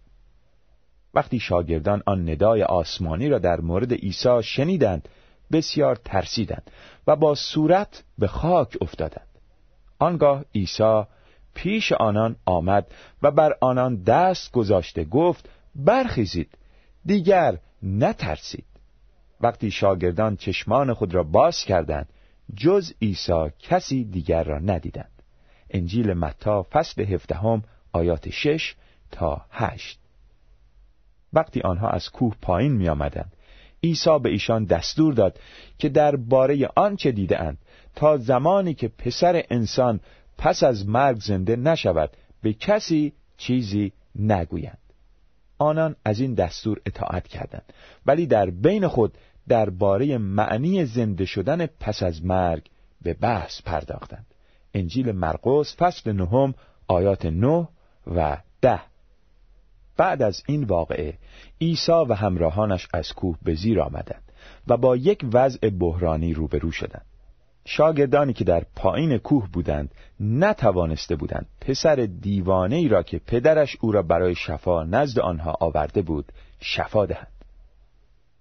وقتی 1.14 1.40
شاگردان 1.40 2.02
آن 2.06 2.28
ندای 2.30 2.62
آسمانی 2.62 3.28
را 3.28 3.38
در 3.38 3.60
مورد 3.60 3.92
عیسی 3.92 4.42
شنیدند 4.42 5.08
بسیار 5.52 5.96
ترسیدند 5.96 6.70
و 7.06 7.16
با 7.16 7.34
صورت 7.34 8.04
به 8.18 8.26
خاک 8.26 8.76
افتادند. 8.80 9.28
آنگاه 9.98 10.44
عیسی 10.54 11.02
پیش 11.54 11.92
آنان 11.92 12.36
آمد 12.44 12.86
و 13.22 13.30
بر 13.30 13.56
آنان 13.60 14.02
دست 14.02 14.52
گذاشته 14.52 15.04
گفت 15.04 15.48
برخیزید. 15.74 16.58
دیگر 17.06 17.58
نترسید. 17.82 18.64
وقتی 19.40 19.70
شاگردان 19.70 20.36
چشمان 20.36 20.94
خود 20.94 21.14
را 21.14 21.22
باز 21.22 21.58
کردند 21.58 22.08
جز 22.56 22.92
عیسی 23.02 23.50
کسی 23.58 24.04
دیگر 24.04 24.44
را 24.44 24.58
ندیدند. 24.58 25.22
انجیل 25.70 26.12
متا 26.12 26.66
فصل 26.72 27.02
هفدهم 27.02 27.62
آیات 27.92 28.30
شش 28.30 28.74
تا 29.10 29.44
هشت. 29.50 29.98
وقتی 31.32 31.60
آنها 31.60 31.90
از 31.90 32.10
کوه 32.10 32.34
پایین 32.42 32.72
می 32.72 32.88
آمدند 32.88 33.32
عیسی 33.84 34.18
به 34.22 34.28
ایشان 34.28 34.64
دستور 34.64 35.14
داد 35.14 35.38
که 35.78 35.88
درباره 35.88 36.68
آنچه 36.76 37.12
دیدهاند 37.12 37.58
تا 37.94 38.16
زمانی 38.16 38.74
که 38.74 38.88
پسر 38.88 39.44
انسان 39.50 40.00
پس 40.38 40.62
از 40.62 40.88
مرگ 40.88 41.20
زنده 41.20 41.56
نشود. 41.56 42.10
به 42.42 42.52
کسی 42.52 43.12
چیزی 43.36 43.92
نگویند. 44.18 44.78
آنان 45.58 45.96
از 46.04 46.20
این 46.20 46.34
دستور 46.34 46.80
اطاعت 46.86 47.28
کردند. 47.28 47.72
ولی 48.06 48.26
در 48.26 48.50
بین 48.50 48.88
خود 48.88 49.18
درباره 49.48 50.18
معنی 50.18 50.84
زنده 50.84 51.24
شدن 51.24 51.66
پس 51.66 52.02
از 52.02 52.24
مرگ 52.24 52.62
به 53.02 53.14
بحث 53.14 53.62
پرداختند. 53.62 54.26
انجیل 54.74 55.12
مرقس 55.12 55.76
فصل 55.76 56.12
نهم 56.12 56.54
آیات 56.88 57.26
نه 57.26 57.68
و 58.06 58.36
ده. 58.60 58.80
بعد 59.96 60.22
از 60.22 60.42
این 60.46 60.64
واقعه 60.64 61.18
عیسی 61.60 61.92
و 62.08 62.14
همراهانش 62.14 62.88
از 62.94 63.12
کوه 63.12 63.36
به 63.42 63.54
زیر 63.54 63.80
آمدند 63.80 64.32
و 64.66 64.76
با 64.76 64.96
یک 64.96 65.26
وضع 65.32 65.70
بحرانی 65.70 66.34
روبرو 66.34 66.70
شدند. 66.70 67.06
شاگردانی 67.64 68.32
که 68.32 68.44
در 68.44 68.64
پایین 68.76 69.18
کوه 69.18 69.48
بودند 69.52 69.90
نتوانسته 70.20 71.16
بودند. 71.16 71.46
پسر 71.60 72.08
دیوانه 72.20 72.76
ای 72.76 72.88
را 72.88 73.02
که 73.02 73.18
پدرش 73.18 73.76
او 73.80 73.92
را 73.92 74.02
برای 74.02 74.34
شفا 74.34 74.84
نزد 74.84 75.18
آنها 75.18 75.56
آورده 75.60 76.02
بود 76.02 76.32
شفا 76.60 77.06
دهند. 77.06 77.26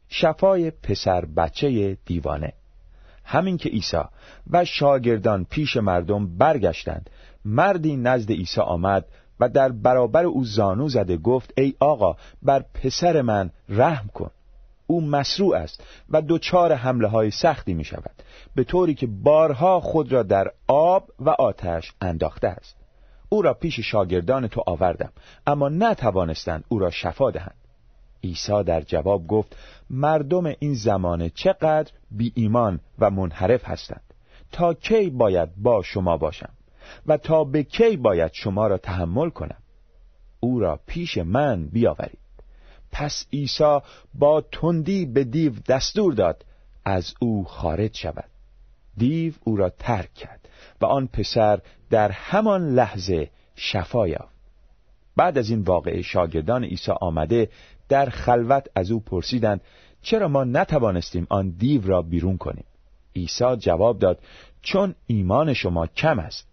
شفای 0.10 0.72
پسر 0.72 1.26
بچه 1.26 1.98
دیوانه. 2.06 2.54
همین 3.26 3.58
که 3.58 3.70
عیسی 3.70 4.02
و 4.50 4.66
شاگردان 4.66 5.46
پیش 5.46 5.78
مردم 5.78 6.38
برگشتند 6.38 7.10
مردی 7.46 7.98
نزد 7.98 8.32
عیسی 8.32 8.62
آمد 8.62 9.06
و 9.40 9.50
در 9.50 9.72
برابر 9.72 10.26
او 10.26 10.44
زانو 10.44 10.90
زده 10.90 11.18
گفت 11.18 11.54
ای 11.58 11.74
آقا 11.80 12.16
بر 12.42 12.66
پسر 12.74 13.22
من 13.22 13.50
رحم 13.70 14.08
کن. 14.08 14.32
او 14.88 15.02
مسروع 15.02 15.58
است 15.58 15.84
و 16.10 16.22
دچار 16.28 16.74
حمله 16.74 17.08
های 17.08 17.32
سختی 17.32 17.74
می 17.74 17.84
شود 17.84 18.24
به 18.56 18.64
طوری 18.64 18.94
که 18.94 19.08
بارها 19.08 19.80
خود 19.80 20.12
را 20.12 20.24
در 20.24 20.52
آب 20.68 21.10
و 21.20 21.30
آتش 21.30 21.94
انداخته 22.02 22.48
است. 22.48 22.76
او 23.30 23.42
را 23.42 23.54
پیش 23.54 23.80
شاگردان 23.80 24.48
تو 24.48 24.64
آوردم 24.68 25.12
اما 25.48 25.70
نتوانستند 25.70 26.64
او 26.68 26.80
را 26.80 26.90
شفا 26.90 27.32
دهند. 27.32 27.58
عیسی 28.24 28.64
در 28.64 28.82
جواب 28.82 29.28
گفت 29.28 29.58
مردم 29.90 30.46
این 30.60 30.74
زمانه 30.74 31.30
چقدر 31.30 31.92
بی 32.12 32.32
ایمان 32.36 32.80
و 33.00 33.10
منحرف 33.10 33.66
هستند. 33.66 34.14
تا 34.52 34.74
کی 34.74 35.10
باید 35.10 35.50
با 35.58 35.82
شما 35.82 36.18
باشم 36.18 36.50
و 37.08 37.18
تا 37.18 37.44
به 37.44 37.64
کی 37.64 37.98
باید 37.98 38.32
شما 38.34 38.68
را 38.68 38.78
تحمل 38.78 39.30
کنم؟ 39.30 39.58
او 40.40 40.60
را 40.60 40.80
پیش 40.88 41.18
من 41.18 41.68
بیاورید. 41.68 42.23
پس 42.94 43.26
عیسی 43.34 43.80
با 44.14 44.42
تندی 44.42 45.06
به 45.06 45.24
دیو 45.24 45.54
دستور 45.68 46.14
داد 46.14 46.46
از 46.86 47.14
او 47.20 47.44
خارج 47.44 47.98
شود. 47.98 48.30
دیو 48.98 49.34
او 49.44 49.56
را 49.56 49.70
ترک 49.70 50.14
کرد 50.14 50.50
و 50.82 50.86
آن 50.86 51.08
پسر 51.08 51.60
در 51.90 52.12
همان 52.12 52.70
لحظه 52.70 53.30
شفا 53.56 54.08
یافت. 54.08 54.34
بعد 55.16 55.38
از 55.38 55.50
این 55.50 55.62
واقعه 55.62 56.02
شاگردان 56.02 56.64
عیسی 56.64 56.92
آمده 57.02 57.50
در 57.90 58.10
خلوت 58.10 58.68
از 58.76 58.92
او 58.92 59.00
پرسیدند 59.00 59.62
چرا 60.02 60.28
ما 60.28 60.44
نتوانستیم 60.44 61.28
آن 61.30 61.50
دیو 61.50 61.88
را 61.88 62.02
بیرون 62.02 62.38
کنیم؟ 62.38 62.66
عیسی 63.16 63.56
جواب 63.56 64.00
داد 64.00 64.20
چون 64.62 64.96
ایمان 65.08 65.54
شما 65.54 65.88
کم 65.88 66.20
است. 66.20 66.53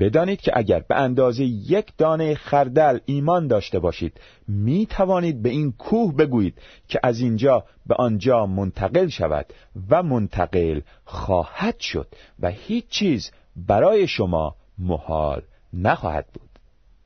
بدانید 0.00 0.40
که 0.40 0.52
اگر 0.54 0.80
به 0.80 0.96
اندازه 0.96 1.44
یک 1.44 1.92
دانه 1.98 2.34
خردل 2.34 2.98
ایمان 3.04 3.46
داشته 3.46 3.78
باشید 3.78 4.20
می 4.48 4.86
توانید 4.86 5.42
به 5.42 5.48
این 5.48 5.72
کوه 5.72 6.16
بگویید 6.16 6.58
که 6.88 7.00
از 7.02 7.20
اینجا 7.20 7.64
به 7.86 7.94
آنجا 7.94 8.46
منتقل 8.46 9.08
شود 9.08 9.46
و 9.90 10.02
منتقل 10.02 10.80
خواهد 11.04 11.80
شد 11.80 12.08
و 12.40 12.50
هیچ 12.50 12.88
چیز 12.88 13.30
برای 13.56 14.06
شما 14.06 14.56
محال 14.78 15.42
نخواهد 15.72 16.26
بود. 16.32 16.50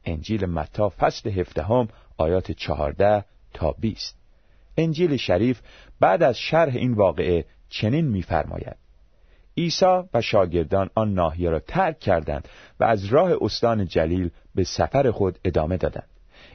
انجیل 0.05 0.47
متا 0.47 0.89
فصل 0.89 1.31
هفدهم 1.31 1.89
آیات 2.17 2.53
چهارده 2.53 3.25
تا 3.55 3.75
بیست. 3.79 4.17
انجیل 4.77 5.17
شریف 5.17 5.61
بعد 6.01 6.23
از 6.23 6.39
شرح 6.39 6.77
این 6.77 6.95
واقعه 6.95 7.45
چنین 7.69 8.09
می‌فرماید. 8.09 8.77
عیسی 9.57 10.03
و 10.15 10.21
شاگردان 10.21 10.91
آن 10.95 11.15
ناحیه 11.15 11.51
را 11.51 11.59
ترک 11.59 12.01
کردند 12.01 12.49
و 12.81 12.85
از 12.85 13.05
راه 13.05 13.33
استان 13.41 13.87
جلیل 13.87 14.31
به 14.55 14.65
سفر 14.65 15.11
خود 15.11 15.39
ادامه 15.45 15.77
دادند. 15.77 16.09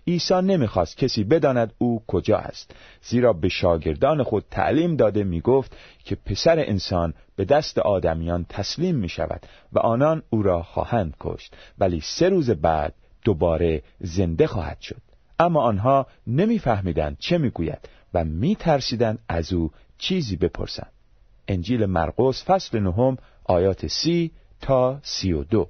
عیسی 0.08 0.34
نمی‌خواست 0.34 0.98
کسی 0.98 1.24
بداند 1.24 1.74
او 1.78 2.04
کجا 2.08 2.38
است 2.38 2.76
زیرا 3.02 3.34
به 3.34 3.50
شاگردان 3.50 4.24
خود 4.24 4.46
تعلیم 4.52 4.96
داده 4.96 5.24
می‌گفت 5.24 5.78
که 6.06 6.16
پسر 6.16 6.60
انسان 6.60 7.14
به 7.36 7.46
دست 7.46 7.80
آدمیان 7.80 8.46
تسلیم 8.50 8.96
می 8.96 9.10
شود 9.10 9.46
و 9.74 9.80
آنان 9.80 10.24
او 10.30 10.44
را 10.44 10.64
خواهند 10.64 11.16
کشت 11.20 11.56
ولی 11.80 12.02
سه 12.04 12.30
روز 12.30 12.50
بعد 12.50 12.94
دوباره 13.24 13.84
زنده 14.00 14.48
خواهد 14.48 14.80
شد. 14.82 15.02
اما 15.40 15.62
آنها 15.62 16.08
نمیفهمیدند 16.28 17.18
چه 17.20 17.38
می‌گوید 17.38 17.90
و 18.14 18.24
میترسیدند 18.24 19.20
از 19.30 19.54
او 19.54 19.72
چیزی 19.98 20.36
بپرسند. 20.36 20.92
انجیل 21.48 21.86
مرقس 21.86 22.44
فصل 22.46 22.80
نهم 22.80 23.18
آیات 23.44 23.88
سی 23.88 24.32
تا 24.62 25.00
سی 25.04 25.34
و 25.34 25.44
دو. 25.44 25.68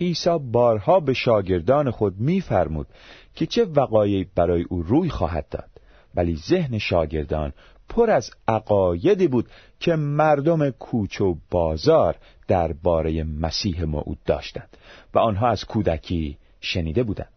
عیسی 0.00 0.38
بارها 0.38 1.00
به 1.00 1.14
شاگردان 1.14 1.90
خود 1.90 2.20
میفرمود 2.20 2.86
که 3.34 3.46
چه 3.46 3.64
وقایعی 3.64 4.26
برای 4.34 4.62
او 4.62 4.82
روی 4.82 5.08
خواهد 5.08 5.48
داد 5.48 5.70
ولی 6.14 6.36
ذهن 6.36 6.78
شاگردان 6.78 7.52
پر 7.88 8.10
از 8.10 8.30
عقایدی 8.48 9.28
بود 9.28 9.48
که 9.80 9.96
مردم 9.96 10.70
کوچ 10.70 11.20
و 11.20 11.36
بازار 11.50 12.16
درباره 12.48 13.24
مسیح 13.24 13.84
موعود 13.84 14.18
داشتند 14.26 14.76
و 15.14 15.18
آنها 15.18 15.48
از 15.48 15.64
کودکی 15.64 16.38
شنیده 16.60 17.02
بودند. 17.02 17.32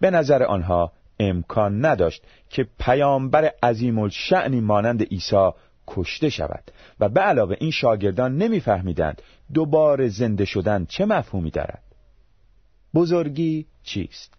به 0.00 0.10
نظر 0.10 0.42
آنها 0.42 0.92
امکان 1.20 1.84
نداشت 1.84 2.22
که 2.50 2.66
پیامبر 2.78 3.52
عظیم 3.62 3.98
الشعنی 3.98 4.60
مانند 4.60 5.02
عیسی 5.02 5.50
کشته 5.90 6.28
شود. 6.28 6.70
و 7.00 7.08
به 7.08 7.20
علاوه 7.20 7.56
این 7.60 7.70
شاگردان 7.70 8.36
نمیفهمیدند 8.36 9.22
دوباره 9.54 10.08
زنده 10.08 10.44
شدن 10.44 10.84
چه 10.84 11.04
مفهومی 11.04 11.50
دارد. 11.50 11.82
بزرگی 12.94 13.66
چیست؟ 13.82 14.34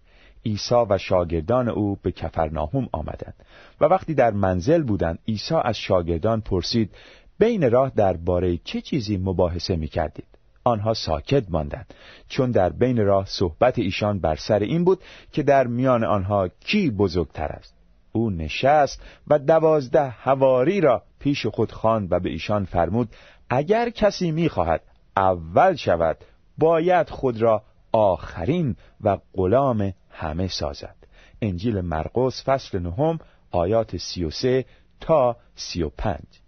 عیسی 0.45 0.75
و 0.89 0.97
شاگردان 0.97 1.69
او 1.69 1.97
به 2.03 2.11
کفرناهم 2.11 2.89
آمدند. 2.91 3.35
و 3.81 3.85
وقتی 3.85 4.13
در 4.13 4.31
منزل 4.31 4.83
بودند 4.83 5.19
عیسی 5.27 5.55
از 5.63 5.77
شاگردان 5.77 6.41
پرسید 6.41 6.95
بین 7.39 7.71
راه 7.71 7.91
درباره 7.95 8.57
چه 8.57 8.81
چیزی 8.81 9.17
مباحثه 9.17 9.75
می 9.75 9.87
کردید؟ 9.87 10.27
آنها 10.63 10.93
ساکت 10.93 11.43
ماندند. 11.49 11.93
چون 12.27 12.51
در 12.51 12.69
بین 12.69 12.97
راه 12.97 13.25
صحبت 13.25 13.79
ایشان 13.79 14.19
بر 14.19 14.35
سر 14.35 14.59
این 14.59 14.83
بود 14.83 14.99
که 15.31 15.43
در 15.43 15.67
میان 15.67 16.03
آنها 16.03 16.47
کی 16.47 16.91
بزرگتر 16.91 17.47
است. 17.47 17.75
او 18.11 18.29
نشست 18.29 19.01
و 19.27 19.39
دوازده 19.39 20.09
هواری 20.09 20.81
را 20.81 21.03
پیش 21.21 21.45
خود 21.45 21.71
خواند 21.71 22.11
و 22.11 22.19
به 22.19 22.29
ایشان 22.29 22.65
فرمود 22.65 23.09
اگر 23.49 23.89
کسی 23.89 24.31
می‌خواهد 24.31 24.81
اول 25.17 25.75
شود 25.75 26.17
باید 26.57 27.09
خود 27.09 27.41
را 27.41 27.63
آخرین 27.91 28.75
و 29.01 29.17
غلام 29.33 29.93
همه 30.09 30.47
سازد. 30.47 30.95
انجیل 31.41 31.81
مرقس 31.81 32.43
فصل 32.45 32.79
نهم 32.79 33.19
آیات 33.51 33.97
سی 33.97 34.23
و 34.23 34.29
سه 34.29 34.65
تا 34.99 35.35
سی 35.55 35.83
و 35.83 35.89
پنج. 35.89 36.41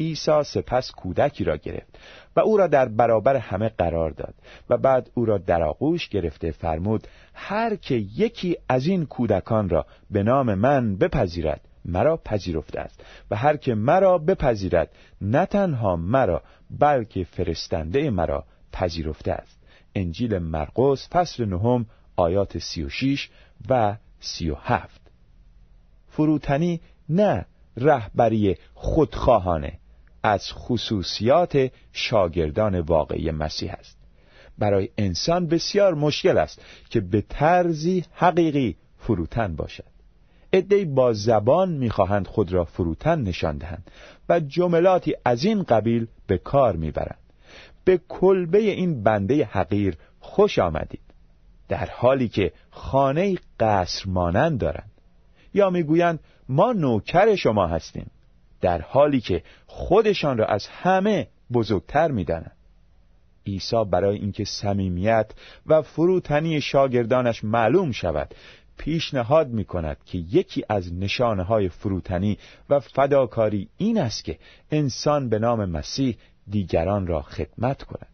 عیسی 0.00 0.42
سپس 0.44 0.90
کودکی 0.90 1.44
را 1.44 1.56
گرفت 1.56 1.98
و 2.36 2.40
او 2.40 2.56
را 2.56 2.66
در 2.66 2.88
برابر 2.88 3.36
همه 3.36 3.68
قرار 3.68 4.10
داد 4.10 4.34
و 4.70 4.76
بعد 4.76 5.10
او 5.14 5.24
را 5.24 5.38
در 5.38 5.62
آغوش 5.62 6.08
گرفته 6.08 6.50
فرمود 6.50 7.08
هر 7.34 7.76
که 7.76 7.94
یکی 7.94 8.56
از 8.68 8.86
این 8.86 9.06
کودکان 9.06 9.68
را 9.68 9.86
به 10.10 10.22
نام 10.22 10.54
من 10.54 10.96
بپذیرد 10.96 11.60
مرا 11.86 12.16
پذیرفته 12.16 12.80
است 12.80 13.04
و 13.30 13.36
هر 13.36 13.56
که 13.56 13.74
مرا 13.74 14.18
بپذیرد 14.18 14.90
نه 15.20 15.46
تنها 15.46 15.96
مرا 15.96 16.42
بلکه 16.70 17.24
فرستنده 17.24 18.10
مرا 18.10 18.44
پذیرفته 18.72 19.32
است. 19.32 19.58
انجیل 19.94 20.38
مرقس 20.38 21.08
فصل 21.08 21.44
نهم 21.44 21.86
آیات 22.16 22.58
سی 22.58 22.82
و 22.82 22.88
شیش 22.88 23.30
و 23.68 23.96
سی 24.20 24.50
و 24.50 24.54
هفت. 24.54 25.00
فروتنی 26.08 26.80
نه 27.08 27.46
رهبری 27.76 28.56
خودخواهانه 28.74 29.78
از 30.22 30.52
خصوصیات 30.52 31.70
شاگردان 31.92 32.80
واقعی 32.80 33.30
مسیح 33.30 33.72
است. 33.72 33.96
برای 34.58 34.88
انسان 34.98 35.46
بسیار 35.46 35.94
مشکل 35.94 36.38
است 36.38 36.62
که 36.90 37.00
به 37.00 37.20
طرزی 37.20 38.04
حقیقی 38.12 38.76
فروتن 38.98 39.56
باشد. 39.56 39.95
ادهی 40.56 40.84
با 40.84 41.12
زبان 41.12 41.72
می‌خواهند 41.72 42.26
خود 42.26 42.52
را 42.52 42.64
فروتن 42.64 43.20
نشان 43.20 43.58
دهند 43.58 43.90
و 44.28 44.40
جملاتی 44.40 45.14
از 45.24 45.44
این 45.44 45.62
قبیل 45.62 46.06
به 46.26 46.38
کار 46.38 46.76
می‌برند. 46.76 47.18
به 47.84 48.00
کلبه 48.08 48.58
این 48.58 49.02
بنده 49.02 49.44
حقیر 49.44 49.96
خوش 50.20 50.58
آمدید 50.58 51.00
در 51.68 51.90
حالی 51.90 52.28
که 52.28 52.52
خانه 52.70 53.36
قصر 53.60 54.04
مانند 54.06 54.58
دارند. 54.60 54.90
یا 55.54 55.70
می‌گویند 55.70 56.20
ما 56.48 56.72
نوکر 56.72 57.34
شما 57.34 57.66
هستیم 57.66 58.10
در 58.60 58.80
حالی 58.80 59.20
که 59.20 59.42
خودشان 59.66 60.38
را 60.38 60.46
از 60.46 60.66
همه 60.66 61.28
بزرگتر 61.52 62.10
می‌دانند. 62.10 62.56
عیسی 63.46 63.84
برای 63.90 64.18
اینکه 64.18 64.44
صمیمیت 64.44 65.30
و 65.66 65.82
فروتنی 65.82 66.60
شاگردانش 66.60 67.44
معلوم 67.44 67.92
شود 67.92 68.34
پیشنهاد 68.76 69.48
می 69.48 69.64
کند 69.64 69.96
که 70.04 70.18
یکی 70.18 70.64
از 70.68 70.94
نشانه 70.94 71.42
های 71.42 71.68
فروتنی 71.68 72.38
و 72.70 72.80
فداکاری 72.80 73.68
این 73.76 73.98
است 73.98 74.24
که 74.24 74.38
انسان 74.70 75.28
به 75.28 75.38
نام 75.38 75.64
مسیح 75.64 76.16
دیگران 76.50 77.06
را 77.06 77.22
خدمت 77.22 77.82
کند. 77.82 78.08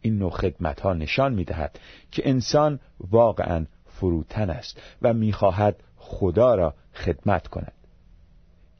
این 0.00 0.18
نوع 0.18 0.30
خدمت 0.30 0.80
ها 0.80 0.92
نشان 0.92 1.34
می 1.34 1.44
دهد 1.44 1.78
که 2.10 2.28
انسان 2.28 2.80
واقعا 3.10 3.66
فروتن 3.86 4.50
است 4.50 4.80
و 5.02 5.12
می‌خواهد 5.12 5.76
خدا 5.96 6.54
را 6.54 6.74
خدمت 6.94 7.48
کند. 7.48 7.72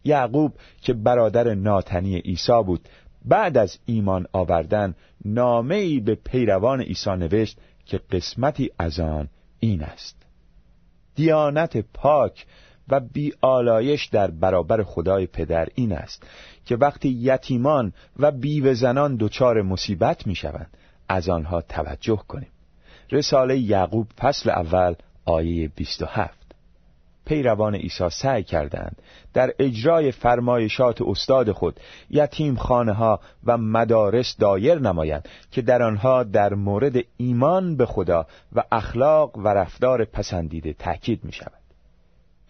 یعقوب 0.04 0.52
که 0.80 0.92
برادر 0.92 1.54
ناتنی 1.54 2.18
عیسی 2.18 2.62
بود 2.66 2.88
بعد 3.24 3.58
از 3.58 3.78
ایمان 3.86 4.26
آوردن 4.32 4.94
نامه 5.24 5.74
ای 5.74 6.00
به 6.00 6.14
پیروان 6.14 6.80
عیسی 6.80 7.10
نوشت 7.10 7.58
که 7.86 8.00
قسمتی 8.10 8.70
از 8.78 9.00
آن 9.00 9.28
این 9.60 9.82
است. 9.82 10.15
دیانت 11.16 11.76
پاک 11.76 12.46
و 12.88 13.00
بیالایش 13.00 14.04
در 14.06 14.30
برابر 14.30 14.82
خدای 14.82 15.26
پدر 15.26 15.68
این 15.74 15.92
است 15.92 16.26
که 16.64 16.76
وقتی 16.76 17.08
یتیمان 17.08 17.92
و 18.18 18.30
بیوه 18.30 18.74
زنان 18.74 19.16
دچار 19.16 19.62
مصیبت 19.62 20.26
می 20.26 20.34
شوند 20.34 20.76
از 21.08 21.28
آنها 21.28 21.60
توجه 21.60 22.22
کنیم. 22.28 22.48
رساله 23.10 23.58
یعقوب 23.58 24.06
فصل 24.18 24.50
اول 24.50 24.94
آیه 25.24 25.68
27 25.68 26.45
پیروان 27.26 27.74
عیسی 27.74 28.10
سعی 28.10 28.42
کردند 28.42 29.02
در 29.34 29.52
اجرای 29.58 30.12
فرمایشات 30.12 31.02
استاد 31.02 31.52
خود 31.52 31.80
یتیم 32.10 32.56
خانه 32.56 32.92
ها 32.92 33.20
و 33.44 33.58
مدارس 33.58 34.36
دایر 34.38 34.78
نمایند 34.78 35.28
که 35.50 35.62
در 35.62 35.82
آنها 35.82 36.22
در 36.22 36.54
مورد 36.54 36.96
ایمان 37.16 37.76
به 37.76 37.86
خدا 37.86 38.26
و 38.52 38.62
اخلاق 38.72 39.38
و 39.38 39.48
رفتار 39.48 40.04
پسندیده 40.04 40.72
تاکید 40.72 41.24
می 41.24 41.32
شود. 41.32 41.52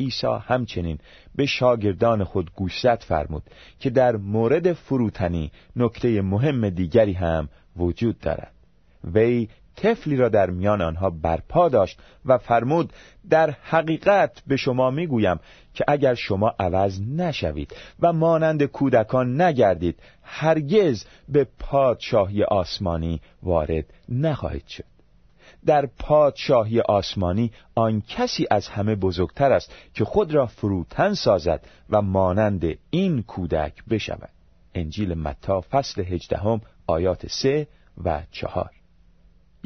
عیسی 0.01 0.27
همچنین 0.27 0.99
به 1.37 1.47
شاگردان 1.47 2.25
خود 2.25 2.51
گوشزد 2.55 3.03
فرمود 3.09 3.43
که 3.81 3.91
در 3.91 4.17
مورد 4.17 4.73
فروتنی 4.73 5.53
نکته 5.77 6.23
مهم 6.23 6.71
دیگری 6.71 7.13
هم 7.13 7.49
وجود 7.77 8.19
دارد 8.19 8.53
وی 9.15 9.49
طفلی 9.77 10.17
را 10.17 10.29
در 10.29 10.51
میان 10.51 10.83
آنها 10.83 11.11
برپا 11.11 11.69
داشت 11.69 11.99
و 12.25 12.39
فرمود 12.39 12.93
در 13.31 13.51
حقیقت 13.51 14.43
به 14.47 14.57
شما 14.57 14.91
می‌گویم 14.91 15.41
که 15.75 15.85
اگر 15.89 16.15
شما 16.15 16.55
عوض 16.59 17.01
نشوید 17.01 17.77
و 18.01 18.13
مانند 18.13 18.63
کودکان 18.63 19.41
نگردید 19.41 19.99
هرگز 20.23 21.05
به 21.29 21.47
پادشاهی 21.59 22.45
آسمانی 22.45 23.21
وارد 23.43 23.85
نخواهید 24.09 24.67
شد. 24.67 24.85
در 25.67 25.87
پادشاهی 25.99 26.81
آسمانی 26.81 27.53
آن 27.75 28.03
کسی 28.09 28.47
از 28.51 28.69
همه 28.69 28.95
بزرگتر 28.95 29.53
است 29.53 29.75
که 29.95 30.05
خود 30.05 30.35
را 30.35 30.47
فروتن 30.47 31.15
سازد 31.15 31.67
و 31.91 32.03
مانند 32.03 32.79
این 32.91 33.23
کودک 33.23 33.85
بشود. 33.85 34.31
انجیل 34.75 35.15
متا 35.15 35.61
فصل 35.61 36.03
هجدهم 36.03 36.61
آیات 36.87 37.27
سه 37.27 37.67
و 38.05 38.23
چهار. 38.31 38.71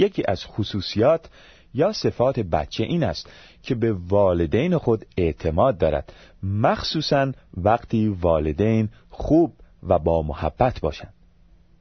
یکی 0.01 0.23
از 0.29 0.45
خصوصیات 0.45 1.29
یا 1.75 1.93
صفات 1.93 2.41
بچه 2.41 2.85
این 2.85 3.05
است 3.05 3.31
که 3.63 3.75
به 3.75 3.93
والدین 3.93 4.79
خود 4.79 5.07
اعتماد 5.17 5.79
دارد. 5.79 6.13
مخصوصا 6.43 7.33
وقتی 7.57 8.09
والدین 8.09 8.89
خوب 9.11 9.53
و 9.89 9.99
با 9.99 10.23
محبت 10.23 10.81
باشند. 10.81 11.15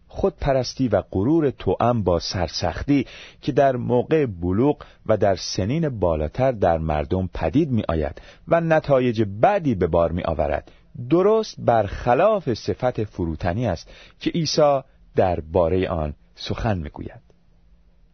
خود 0.08 0.34
پرستی 0.42 0.88
و 0.88 1.02
غرور 1.12 1.50
توأم 1.50 2.04
با 2.04 2.20
سرسختی 2.20 3.06
که 3.42 3.52
در 3.52 3.76
موقع 3.76 4.26
بلوغ 4.26 4.78
و 5.06 5.18
در 5.18 5.36
سنین 5.36 6.00
بالاتر 6.00 6.52
در 6.52 6.78
مردم 6.78 7.30
پدید 7.34 7.72
می 7.72 7.84
آید 7.90 8.22
و 8.48 8.62
نتایج 8.62 9.24
بعدی 9.42 9.76
به 9.76 9.88
بار 9.88 10.12
می 10.12 10.24
آورد 10.24 10.72
درست 11.10 11.56
برخلاف 11.60 12.54
صفت 12.54 13.04
فروتنی 13.04 13.68
است 13.68 13.90
که 14.20 14.30
عیسی 14.30 14.80
در 15.16 15.40
باره 15.40 15.90
آن 15.90 16.14
سخن 16.36 16.78
می 16.78 16.90
گوید. 16.90 17.29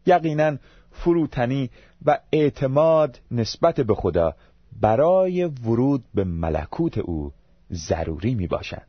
یقینا 0.05 0.57
فروتنی 0.91 1.69
و 2.05 2.19
اعتماد 2.31 3.19
نسبت 3.31 3.81
به 3.81 3.95
خدا 3.95 4.35
برای 4.81 5.45
ورود 5.45 6.03
به 6.13 6.23
ملکوت 6.23 6.97
او 6.97 7.31
ضروری 7.71 8.35
می 8.35 8.47
باشند. 8.47 8.87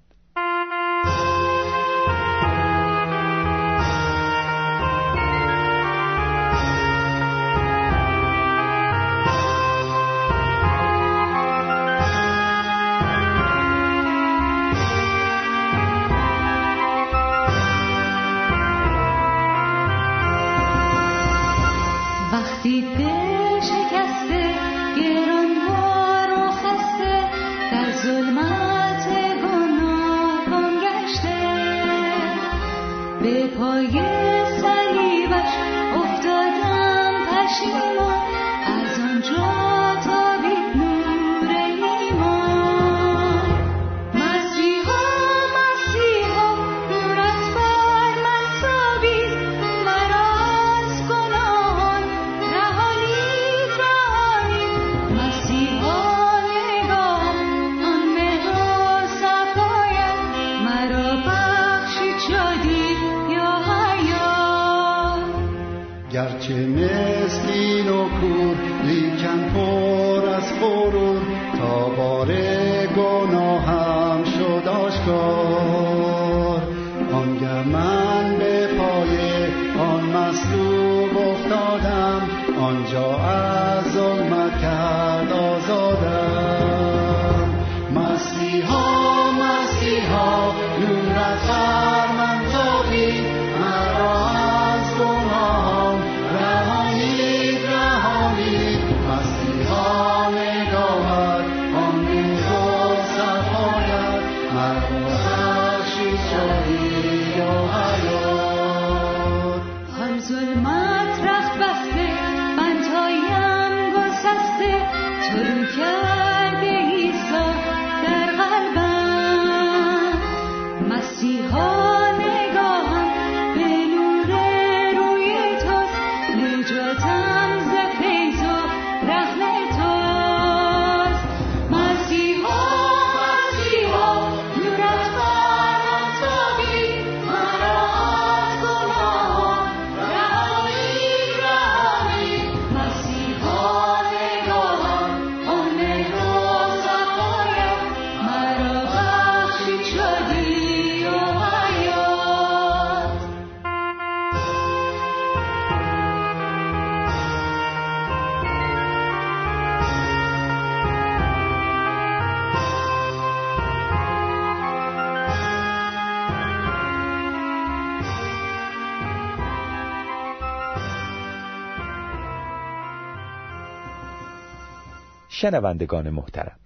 شنوندگان 175.47 176.11
محترم 176.11 176.57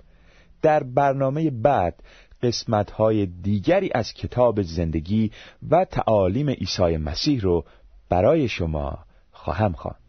در 0.62 0.82
برنامه 0.82 1.50
بعد 1.50 2.02
قسمت 2.42 2.90
های 2.90 3.26
دیگری 3.26 3.90
از 3.94 4.12
کتاب 4.12 4.62
زندگی 4.62 5.30
و 5.70 5.84
تعالیم 5.84 6.50
عیسی 6.50 6.96
مسیح 6.96 7.40
رو 7.40 7.64
برای 8.08 8.48
شما 8.48 8.98
خواهم 9.32 9.72
خواند. 9.72 9.99